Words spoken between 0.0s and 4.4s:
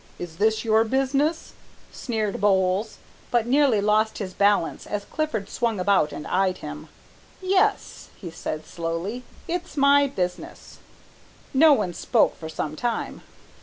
Is this your business?" sneered Bowles, but nearly lost his